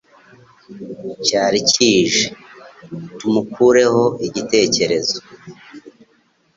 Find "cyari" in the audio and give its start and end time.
1.25-1.59